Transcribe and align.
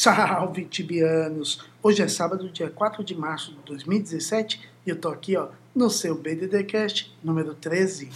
Salve 0.00 0.64
tibianos! 0.64 1.58
Hoje 1.82 2.04
é 2.04 2.06
sábado, 2.06 2.48
dia 2.50 2.70
4 2.70 3.02
de 3.02 3.16
março 3.16 3.50
de 3.50 3.58
2017 3.66 4.60
e 4.86 4.90
eu 4.90 4.94
tô 4.94 5.08
aqui 5.08 5.36
ó, 5.36 5.48
no 5.74 5.90
seu 5.90 6.14
BDDcast 6.14 7.12
número 7.20 7.52
13. 7.52 8.08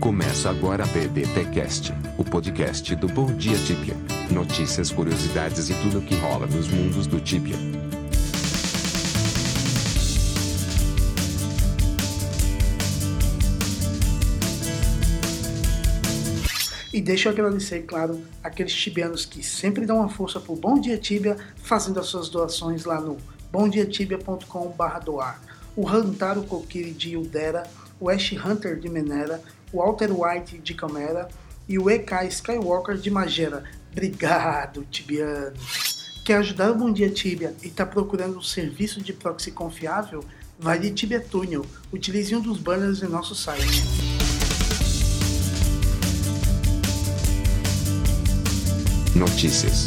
Começa 0.00 0.50
agora 0.50 0.82
a 0.82 0.86
BDTcast, 0.88 1.92
o 2.18 2.24
podcast 2.24 2.96
do 2.96 3.06
Bom 3.06 3.32
Dia 3.36 3.56
Tibia. 3.58 3.94
Notícias, 4.28 4.90
curiosidades 4.90 5.70
e 5.70 5.74
tudo 5.74 6.00
o 6.00 6.02
que 6.02 6.16
rola 6.16 6.48
nos 6.48 6.66
mundos 6.66 7.06
do 7.06 7.20
Tibia. 7.20 7.54
E 16.92 17.00
deixa 17.02 17.28
eu 17.28 17.32
agradecer, 17.32 17.82
claro, 17.82 18.22
aqueles 18.42 18.72
tibianos 18.72 19.26
que 19.26 19.42
sempre 19.42 19.84
dão 19.84 19.98
uma 19.98 20.08
força 20.08 20.40
pro 20.40 20.56
Bom 20.56 20.80
Dia 20.80 20.96
Tibia, 20.96 21.36
fazendo 21.62 22.00
as 22.00 22.06
suas 22.06 22.30
doações 22.30 22.84
lá 22.84 23.00
no 23.00 23.18
bomdiatibia.com.br 23.52 25.04
doar. 25.04 25.40
O 25.76 25.84
Rantaro 25.84 26.42
Kokiri 26.44 26.92
de 26.92 27.16
Udera, 27.16 27.64
o 28.00 28.08
Ash 28.08 28.32
Hunter 28.32 28.78
de 28.78 28.88
Menera, 28.88 29.42
o 29.72 29.78
Walter 29.78 30.10
White 30.10 30.58
de 30.58 30.74
Camera 30.74 31.28
e 31.68 31.78
o 31.78 31.90
EK 31.90 32.26
Skywalker 32.28 32.96
de 32.96 33.10
Magera. 33.10 33.64
Obrigado, 33.92 34.84
tibianos! 34.90 36.22
Quer 36.24 36.38
ajudar 36.38 36.70
o 36.70 36.74
Bom 36.74 36.92
Dia 36.92 37.10
Tibia 37.10 37.54
e 37.62 37.68
está 37.68 37.86
procurando 37.86 38.38
um 38.38 38.42
serviço 38.42 39.02
de 39.02 39.12
proxy 39.12 39.50
confiável? 39.50 40.24
Vai 40.58 40.78
de 40.78 40.90
Tibia 40.90 41.20
Tunnel. 41.20 41.64
Utilize 41.92 42.34
um 42.34 42.40
dos 42.40 42.58
banners 42.58 43.02
em 43.02 43.08
nosso 43.08 43.34
site. 43.34 44.17
Notícias. 49.18 49.86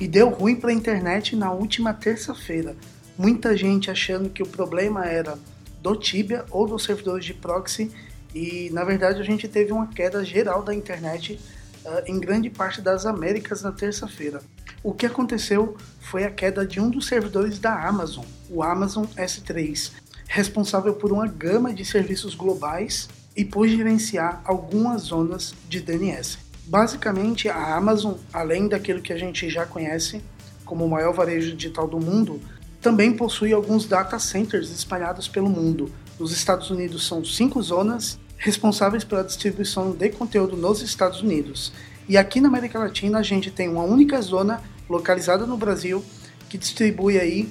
E 0.00 0.06
deu 0.06 0.28
ruim 0.28 0.54
para 0.54 0.70
a 0.70 0.72
internet 0.72 1.34
na 1.34 1.50
última 1.50 1.92
terça-feira. 1.92 2.76
Muita 3.18 3.56
gente 3.56 3.90
achando 3.90 4.30
que 4.30 4.40
o 4.40 4.46
problema 4.46 5.04
era 5.04 5.36
do 5.82 5.96
Tibia 5.96 6.44
ou 6.52 6.64
dos 6.64 6.84
servidores 6.84 7.24
de 7.24 7.34
proxy 7.34 7.90
e 8.32 8.70
na 8.72 8.84
verdade 8.84 9.20
a 9.20 9.24
gente 9.24 9.48
teve 9.48 9.72
uma 9.72 9.88
queda 9.88 10.24
geral 10.24 10.62
da 10.62 10.72
internet 10.72 11.40
uh, 11.84 12.02
em 12.06 12.20
grande 12.20 12.48
parte 12.48 12.80
das 12.80 13.04
Américas 13.04 13.62
na 13.62 13.72
terça-feira. 13.72 14.40
O 14.80 14.94
que 14.94 15.06
aconteceu 15.06 15.76
foi 16.00 16.22
a 16.22 16.30
queda 16.30 16.64
de 16.64 16.78
um 16.78 16.88
dos 16.88 17.08
servidores 17.08 17.58
da 17.58 17.88
Amazon, 17.88 18.24
o 18.48 18.62
Amazon 18.62 19.06
S3, 19.16 19.90
responsável 20.28 20.94
por 20.94 21.10
uma 21.10 21.26
gama 21.26 21.74
de 21.74 21.84
serviços 21.84 22.36
globais 22.36 23.08
e 23.36 23.44
por 23.44 23.66
gerenciar 23.66 24.40
algumas 24.44 25.02
zonas 25.02 25.52
de 25.68 25.80
DNS. 25.80 26.45
Basicamente, 26.66 27.48
a 27.48 27.76
Amazon, 27.76 28.14
além 28.32 28.66
daquilo 28.68 29.00
que 29.00 29.12
a 29.12 29.18
gente 29.18 29.48
já 29.48 29.64
conhece 29.64 30.20
como 30.64 30.84
o 30.84 30.90
maior 30.90 31.14
varejo 31.14 31.54
digital 31.54 31.86
do 31.86 32.00
mundo, 32.00 32.40
também 32.82 33.12
possui 33.12 33.52
alguns 33.52 33.86
data 33.86 34.18
centers 34.18 34.70
espalhados 34.70 35.28
pelo 35.28 35.48
mundo. 35.48 35.92
Nos 36.18 36.32
Estados 36.32 36.68
Unidos 36.70 37.06
são 37.06 37.24
cinco 37.24 37.62
zonas 37.62 38.18
responsáveis 38.36 39.04
pela 39.04 39.22
distribuição 39.22 39.92
de 39.92 40.08
conteúdo 40.10 40.56
nos 40.56 40.82
Estados 40.82 41.22
Unidos. 41.22 41.72
E 42.08 42.16
aqui 42.16 42.40
na 42.40 42.48
América 42.48 42.78
Latina 42.78 43.18
a 43.18 43.22
gente 43.22 43.50
tem 43.50 43.68
uma 43.68 43.82
única 43.82 44.20
zona 44.20 44.62
localizada 44.88 45.46
no 45.46 45.56
Brasil 45.56 46.04
que 46.48 46.58
distribui 46.58 47.18
aí 47.18 47.48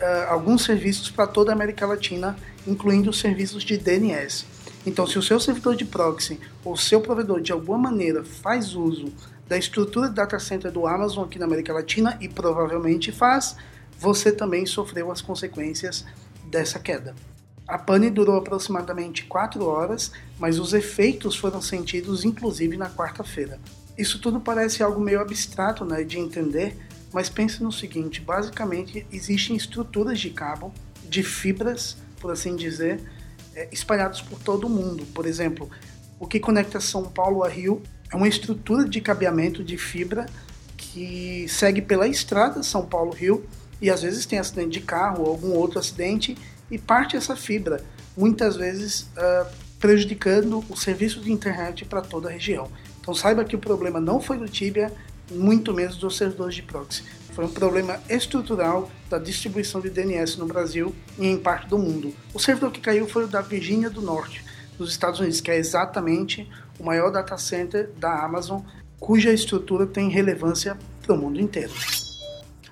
uh, 0.00 0.30
alguns 0.30 0.64
serviços 0.64 1.10
para 1.10 1.26
toda 1.26 1.50
a 1.52 1.54
América 1.54 1.86
Latina, 1.86 2.36
incluindo 2.66 3.10
os 3.10 3.18
serviços 3.18 3.64
de 3.64 3.76
DNS. 3.76 4.46
Então, 4.88 5.06
se 5.06 5.18
o 5.18 5.22
seu 5.22 5.38
servidor 5.38 5.76
de 5.76 5.84
proxy 5.84 6.40
ou 6.64 6.74
seu 6.74 7.02
provedor 7.02 7.42
de 7.42 7.52
alguma 7.52 7.76
maneira 7.76 8.24
faz 8.24 8.74
uso 8.74 9.12
da 9.46 9.58
estrutura 9.58 10.08
de 10.08 10.14
data 10.14 10.38
center 10.38 10.72
do 10.72 10.86
Amazon 10.86 11.24
aqui 11.24 11.38
na 11.38 11.44
América 11.44 11.74
Latina 11.74 12.16
e 12.22 12.26
provavelmente 12.26 13.12
faz, 13.12 13.54
você 13.98 14.32
também 14.32 14.64
sofreu 14.64 15.12
as 15.12 15.20
consequências 15.20 16.06
dessa 16.46 16.78
queda. 16.78 17.14
A 17.66 17.76
pane 17.76 18.08
durou 18.08 18.36
aproximadamente 18.36 19.24
4 19.24 19.62
horas, 19.62 20.10
mas 20.38 20.58
os 20.58 20.72
efeitos 20.72 21.36
foram 21.36 21.60
sentidos 21.60 22.24
inclusive 22.24 22.78
na 22.78 22.88
quarta-feira. 22.88 23.60
Isso 23.96 24.18
tudo 24.18 24.40
parece 24.40 24.82
algo 24.82 24.98
meio 24.98 25.20
abstrato 25.20 25.84
né, 25.84 26.02
de 26.02 26.18
entender, 26.18 26.74
mas 27.12 27.28
pense 27.28 27.62
no 27.62 27.70
seguinte: 27.70 28.22
basicamente 28.22 29.06
existem 29.12 29.54
estruturas 29.54 30.18
de 30.18 30.30
cabo, 30.30 30.72
de 31.06 31.22
fibras, 31.22 31.98
por 32.18 32.30
assim 32.30 32.56
dizer, 32.56 33.02
espalhados 33.72 34.20
por 34.20 34.38
todo 34.38 34.66
o 34.66 34.70
mundo. 34.70 35.04
Por 35.14 35.26
exemplo, 35.26 35.70
o 36.18 36.26
que 36.26 36.38
conecta 36.38 36.80
São 36.80 37.04
Paulo 37.04 37.42
a 37.42 37.48
Rio 37.48 37.82
é 38.12 38.16
uma 38.16 38.28
estrutura 38.28 38.88
de 38.88 39.00
cabeamento 39.00 39.64
de 39.64 39.76
fibra 39.76 40.26
que 40.76 41.46
segue 41.48 41.82
pela 41.82 42.06
estrada 42.06 42.62
São 42.62 42.86
Paulo-Rio 42.86 43.44
e 43.80 43.90
às 43.90 44.02
vezes 44.02 44.26
tem 44.26 44.38
acidente 44.38 44.70
de 44.70 44.80
carro 44.80 45.24
ou 45.24 45.30
algum 45.30 45.52
outro 45.52 45.78
acidente 45.78 46.36
e 46.70 46.78
parte 46.78 47.16
essa 47.16 47.36
fibra, 47.36 47.82
muitas 48.16 48.56
vezes 48.56 49.02
uh, 49.02 49.46
prejudicando 49.78 50.64
o 50.68 50.76
serviço 50.76 51.20
de 51.20 51.32
internet 51.32 51.84
para 51.84 52.00
toda 52.00 52.28
a 52.28 52.32
região. 52.32 52.68
Então 53.00 53.14
saiba 53.14 53.44
que 53.44 53.56
o 53.56 53.58
problema 53.58 54.00
não 54.00 54.20
foi 54.20 54.38
do 54.38 54.48
Tibia, 54.48 54.92
muito 55.30 55.72
menos 55.72 55.96
dos 55.96 56.16
servidores 56.16 56.54
de 56.54 56.62
proxy. 56.62 57.04
Foi 57.38 57.44
um 57.44 57.50
problema 57.50 58.00
estrutural 58.08 58.90
da 59.08 59.16
distribuição 59.16 59.80
de 59.80 59.88
DNS 59.88 60.36
no 60.40 60.44
Brasil 60.44 60.92
e 61.16 61.24
em 61.24 61.38
parte 61.38 61.68
do 61.68 61.78
mundo. 61.78 62.12
O 62.34 62.40
servidor 62.40 62.72
que 62.72 62.80
caiu 62.80 63.08
foi 63.08 63.26
o 63.26 63.28
da 63.28 63.40
Virgínia 63.40 63.88
do 63.88 64.02
Norte, 64.02 64.44
nos 64.76 64.90
Estados 64.90 65.20
Unidos, 65.20 65.40
que 65.40 65.48
é 65.48 65.56
exatamente 65.56 66.50
o 66.80 66.84
maior 66.84 67.12
data 67.12 67.38
center 67.38 67.90
da 67.96 68.24
Amazon, 68.24 68.62
cuja 68.98 69.32
estrutura 69.32 69.86
tem 69.86 70.10
relevância 70.10 70.76
para 71.00 71.14
o 71.14 71.16
mundo 71.16 71.40
inteiro. 71.40 71.72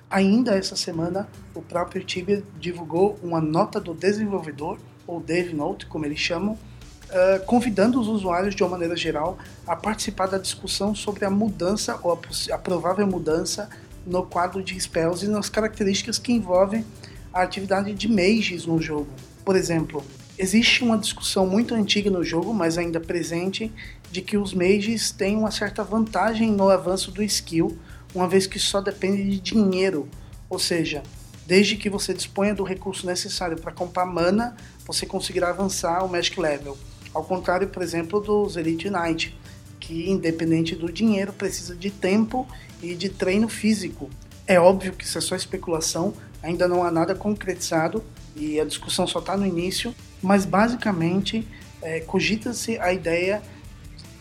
Ainda 0.09 0.53
essa 0.57 0.75
semana, 0.75 1.29
o 1.55 1.61
próprio 1.61 2.03
Tibia 2.03 2.43
divulgou 2.59 3.17
uma 3.23 3.39
nota 3.39 3.79
do 3.79 3.93
desenvolvedor, 3.93 4.77
ou 5.07 5.21
Dev 5.21 5.53
Note, 5.53 5.85
como 5.85 6.05
eles 6.05 6.19
chamam, 6.19 6.55
uh, 6.55 7.45
convidando 7.45 8.01
os 8.01 8.09
usuários, 8.09 8.53
de 8.53 8.63
uma 8.63 8.71
maneira 8.71 8.97
geral, 8.97 9.37
a 9.65 9.77
participar 9.77 10.25
da 10.25 10.37
discussão 10.37 10.93
sobre 10.93 11.23
a 11.23 11.29
mudança 11.29 11.97
ou 12.03 12.11
a, 12.11 12.53
a 12.53 12.57
provável 12.57 13.07
mudança 13.07 13.69
no 14.07 14.23
quadro 14.23 14.63
de 14.63 14.79
spells 14.79 15.25
e 15.25 15.27
nas 15.27 15.49
características 15.49 16.17
que 16.17 16.31
envolvem 16.31 16.85
a 17.33 17.41
atividade 17.41 17.93
de 17.93 18.07
mages 18.07 18.65
no 18.65 18.81
jogo. 18.81 19.09
Por 19.43 19.55
exemplo, 19.55 20.03
existe 20.37 20.83
uma 20.83 20.97
discussão 20.97 21.45
muito 21.45 21.75
antiga 21.75 22.09
no 22.09 22.23
jogo, 22.23 22.53
mas 22.53 22.77
ainda 22.77 22.99
presente, 22.99 23.71
de 24.11 24.21
que 24.21 24.37
os 24.37 24.53
mages 24.53 25.11
têm 25.11 25.35
uma 25.35 25.51
certa 25.51 25.83
vantagem 25.83 26.51
no 26.51 26.69
avanço 26.69 27.11
do 27.11 27.21
skill 27.23 27.77
uma 28.15 28.27
vez 28.27 28.47
que 28.47 28.57
só 28.57 28.81
depende 28.81 29.23
de 29.29 29.39
dinheiro, 29.39 30.07
ou 30.49 30.57
seja, 30.57 31.03
desde 31.45 31.75
que 31.75 31.89
você 31.89 32.13
disponha 32.13 32.55
do 32.55 32.63
recurso 32.63 33.05
necessário 33.05 33.57
para 33.59 33.71
comprar 33.71 34.05
mana, 34.05 34.55
você 34.85 35.05
conseguirá 35.05 35.49
avançar 35.49 36.03
o 36.03 36.09
Magic 36.09 36.39
Level. 36.39 36.77
Ao 37.13 37.23
contrário, 37.23 37.67
por 37.67 37.81
exemplo, 37.81 38.19
dos 38.19 38.57
Elite 38.57 38.89
Knight, 38.89 39.37
que 39.79 40.09
independente 40.09 40.75
do 40.75 40.91
dinheiro 40.91 41.33
precisa 41.33 41.75
de 41.75 41.91
tempo 41.91 42.47
e 42.81 42.95
de 42.95 43.09
treino 43.09 43.47
físico. 43.47 44.09
É 44.45 44.59
óbvio 44.59 44.93
que 44.93 45.03
isso 45.03 45.17
é 45.17 45.21
só 45.21 45.35
especulação, 45.35 46.13
ainda 46.41 46.67
não 46.67 46.83
há 46.83 46.91
nada 46.91 47.13
concretizado 47.13 48.03
e 48.35 48.59
a 48.59 48.65
discussão 48.65 49.05
só 49.07 49.19
está 49.19 49.35
no 49.35 49.45
início, 49.45 49.93
mas 50.21 50.45
basicamente 50.45 51.47
é, 51.81 51.99
cogita-se 51.99 52.77
a 52.79 52.93
ideia 52.93 53.41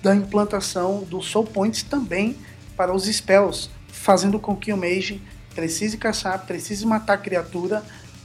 da 0.02 0.14
implantação 0.14 1.02
dos 1.04 1.26
Soul 1.26 1.46
Points 1.46 1.82
também 1.82 2.36
para 2.76 2.94
os 2.94 3.06
spells, 3.06 3.70
fazendo 3.88 4.38
com 4.38 4.54
que 4.54 4.72
o 4.72 4.76
mage 4.76 5.22
precise 5.54 5.96
caçar, 5.96 6.44
precise 6.46 6.84
matar 6.84 7.16
criatura 7.16 7.82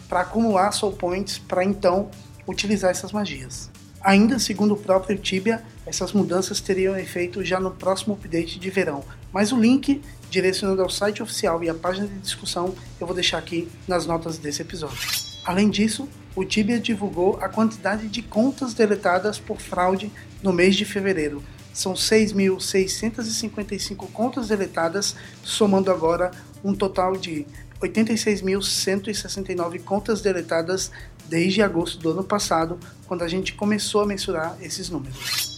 para 0.09 0.21
acumular 0.21 0.73
soul 0.73 0.91
points 0.91 1.37
para 1.37 1.63
então 1.63 2.11
utilizar 2.45 2.91
essas 2.91 3.13
magias. 3.13 3.71
Ainda 4.01 4.37
segundo 4.37 4.73
o 4.73 4.77
próprio 4.77 5.17
Tibia, 5.17 5.63
essas 5.85 6.13
mudanças 6.13 6.61
teriam 6.61 6.97
efeito 6.97 7.43
já 7.43 7.59
no 7.59 7.71
próximo 7.71 8.13
update 8.13 8.59
de 8.59 8.69
verão, 8.69 9.03
mas 9.31 9.51
o 9.51 9.59
link 9.59 10.01
direcionado 10.29 10.81
ao 10.81 10.89
site 10.89 11.21
oficial 11.21 11.63
e 11.63 11.69
à 11.69 11.73
página 11.73 12.07
de 12.07 12.19
discussão 12.19 12.73
eu 12.99 13.07
vou 13.07 13.15
deixar 13.15 13.37
aqui 13.37 13.67
nas 13.87 14.05
notas 14.05 14.37
desse 14.37 14.61
episódio. 14.61 15.09
Além 15.45 15.69
disso, 15.69 16.07
o 16.35 16.45
Tibia 16.45 16.79
divulgou 16.79 17.37
a 17.41 17.49
quantidade 17.49 18.07
de 18.07 18.21
contas 18.21 18.73
deletadas 18.73 19.39
por 19.39 19.59
fraude 19.59 20.11
no 20.41 20.53
mês 20.53 20.75
de 20.75 20.85
fevereiro, 20.85 21.43
são 21.73 21.93
6.655 21.93 24.11
contas 24.11 24.49
deletadas, 24.49 25.15
somando 25.43 25.89
agora 25.89 26.29
um 26.63 26.75
total 26.75 27.15
de 27.15 27.47
86.169 27.79 29.81
contas 29.81 30.21
deletadas 30.21 30.91
desde 31.27 31.61
agosto 31.61 31.99
do 31.99 32.11
ano 32.11 32.23
passado, 32.23 32.79
quando 33.07 33.23
a 33.23 33.27
gente 33.27 33.53
começou 33.53 34.01
a 34.01 34.05
mensurar 34.05 34.55
esses 34.61 34.89
números. 34.89 35.50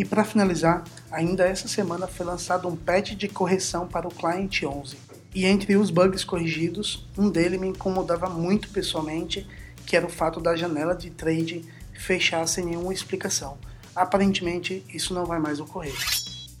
E 0.00 0.04
para 0.04 0.24
finalizar, 0.24 0.82
ainda 1.10 1.44
essa 1.44 1.68
semana 1.68 2.06
foi 2.06 2.24
lançado 2.24 2.66
um 2.66 2.74
patch 2.74 3.10
de 3.10 3.28
correção 3.28 3.86
para 3.86 4.08
o 4.08 4.10
Client 4.10 4.62
11. 4.62 4.96
E 5.34 5.44
entre 5.44 5.76
os 5.76 5.90
bugs 5.90 6.24
corrigidos, 6.24 7.06
um 7.16 7.28
dele 7.30 7.58
me 7.58 7.68
incomodava 7.68 8.28
muito 8.28 8.70
pessoalmente, 8.70 9.46
que 9.86 9.96
era 9.96 10.06
o 10.06 10.10
fato 10.10 10.40
da 10.40 10.56
janela 10.56 10.94
de 10.94 11.10
trade 11.10 11.64
fechar 11.92 12.46
sem 12.48 12.64
nenhuma 12.64 12.92
explicação 12.92 13.56
aparentemente 13.94 14.84
isso 14.92 15.12
não 15.12 15.26
vai 15.26 15.38
mais 15.38 15.60
ocorrer. 15.60 15.94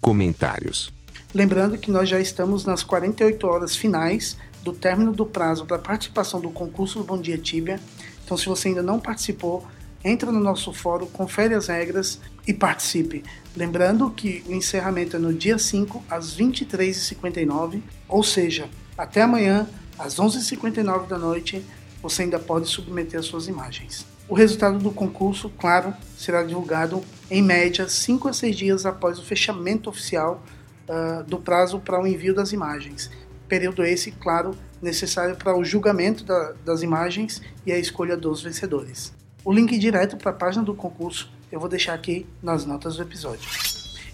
Comentários. 0.00 0.92
Lembrando 1.34 1.78
que 1.78 1.90
nós 1.90 2.08
já 2.08 2.20
estamos 2.20 2.64
nas 2.64 2.82
48 2.82 3.46
horas 3.46 3.76
finais 3.76 4.36
do 4.62 4.72
término 4.72 5.12
do 5.12 5.24
prazo 5.24 5.64
para 5.64 5.78
participação 5.78 6.40
do 6.40 6.50
concurso 6.50 6.98
do 6.98 7.04
Bom 7.04 7.20
Dia 7.20 7.38
Tibia. 7.38 7.80
Então, 8.24 8.36
se 8.36 8.46
você 8.46 8.68
ainda 8.68 8.82
não 8.82 8.98
participou, 8.98 9.66
entra 10.04 10.30
no 10.32 10.40
nosso 10.40 10.72
fórum, 10.72 11.06
confere 11.06 11.54
as 11.54 11.68
regras 11.68 12.20
e 12.46 12.52
participe. 12.52 13.24
Lembrando 13.56 14.10
que 14.10 14.44
o 14.46 14.52
encerramento 14.52 15.16
é 15.16 15.18
no 15.18 15.32
dia 15.32 15.58
5, 15.58 16.04
às 16.08 16.36
23h59, 16.36 17.82
ou 18.08 18.22
seja, 18.22 18.68
até 18.96 19.22
amanhã, 19.22 19.68
às 19.98 20.16
11h59 20.16 21.06
da 21.06 21.18
noite, 21.18 21.64
você 22.02 22.22
ainda 22.22 22.38
pode 22.38 22.68
submeter 22.68 23.18
as 23.18 23.26
suas 23.26 23.48
imagens. 23.48 24.06
O 24.28 24.34
resultado 24.34 24.78
do 24.78 24.90
concurso, 24.92 25.50
claro, 25.50 25.92
será 26.16 26.42
divulgado 26.42 27.02
em 27.30 27.42
média 27.42 27.88
5 27.88 28.28
a 28.28 28.32
6 28.32 28.56
dias 28.56 28.86
após 28.86 29.18
o 29.18 29.24
fechamento 29.24 29.90
oficial 29.90 30.42
uh, 30.88 31.24
do 31.24 31.38
prazo 31.38 31.80
para 31.80 32.00
o 32.00 32.06
envio 32.06 32.34
das 32.34 32.52
imagens. 32.52 33.10
Período 33.48 33.84
esse, 33.84 34.12
claro, 34.12 34.56
necessário 34.80 35.34
para 35.34 35.56
o 35.56 35.64
julgamento 35.64 36.24
da, 36.24 36.54
das 36.64 36.82
imagens 36.82 37.42
e 37.66 37.72
a 37.72 37.78
escolha 37.78 38.16
dos 38.16 38.42
vencedores. 38.42 39.12
O 39.44 39.52
link 39.52 39.76
direto 39.78 40.16
para 40.16 40.30
a 40.30 40.34
página 40.34 40.62
do 40.62 40.74
concurso 40.74 41.28
eu 41.50 41.58
vou 41.58 41.68
deixar 41.68 41.94
aqui 41.94 42.26
nas 42.42 42.64
notas 42.64 42.96
do 42.96 43.02
episódio. 43.02 43.48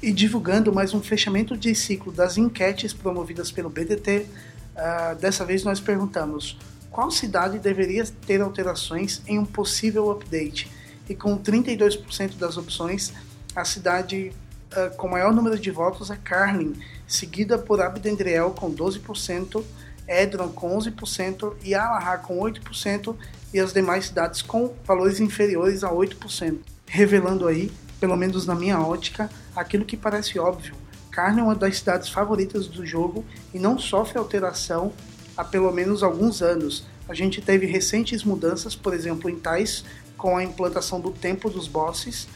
E 0.03 0.13
divulgando 0.13 0.73
mais 0.73 0.95
um 0.95 1.03
fechamento 1.03 1.57
de 1.57 1.75
ciclo 1.75 2.13
das 2.13 2.37
enquetes 2.37 2.93
promovidas 2.93 3.51
pelo 3.51 3.71
BDT, 3.71 4.19
uh, 4.19 4.29
ah, 4.77 5.15
dessa 5.15 5.45
vez 5.45 5.65
nós 5.65 5.81
perguntamos 5.81 6.59
qual 6.91 7.11
cidade 7.11 7.59
deveria 7.59 8.05
ter 8.27 8.41
alterações 8.41 9.23
em 9.27 9.39
um 9.39 9.45
possível 9.45 10.11
update. 10.11 10.71
E 11.09 11.15
com 11.15 11.39
32% 11.39 12.37
das 12.37 12.57
opções, 12.57 13.13
a 13.55 13.65
cidade 13.65 14.33
uh, 14.73 14.97
com 14.97 15.09
maior 15.09 15.33
número 15.33 15.59
de 15.59 15.71
votos 15.71 16.11
é 16.11 16.17
Carlin, 16.17 16.75
seguida 17.07 17.59
por 17.59 17.81
Abdendriel 17.81 18.51
com 18.51 18.73
12%, 18.73 19.63
Edron 20.09 20.49
com 20.51 20.77
11% 20.77 21.55
e 21.63 21.75
Alahá 21.75 22.19
com 22.19 22.39
8% 22.39 23.17
e 23.53 23.61
as 23.61 23.73
demais 23.73 24.07
cidades 24.07 24.43
com 24.43 24.75
valores 24.85 25.21
inferiores 25.21 25.83
a 25.83 25.91
8%, 25.91 26.59
revelando 26.87 27.47
aí, 27.47 27.71
pelo 28.01 28.17
menos 28.17 28.47
na 28.47 28.55
minha 28.55 28.81
ótica, 28.81 29.31
aquilo 29.55 29.85
que 29.85 29.97
parece 29.97 30.39
óbvio. 30.39 30.75
Carne 31.11 31.41
é 31.41 31.43
uma 31.43 31.55
das 31.55 31.79
cidades 31.79 32.09
favoritas 32.09 32.67
do 32.67 32.85
jogo 32.85 33.25
e 33.55 33.59
não 33.59 33.79
sofre 33.79 34.19
alteração 34.19 34.93
há 35.37 35.45
pelo 35.45 35.73
menos 35.73 36.03
alguns 36.03 36.43
anos. 36.43 36.87
A 37.09 37.15
gente 37.15 37.41
teve 37.41 37.67
recentes 37.67 38.23
mudanças, 38.23 38.75
por 38.75 38.93
exemplo, 38.93 39.31
em 39.31 39.37
Tais, 39.37 39.85
com 40.17 40.37
a 40.37 40.45
implantação 40.45 41.01
do 41.01 41.11
tempo 41.11 41.49
dos 41.49 41.69
bosses, 41.69 42.27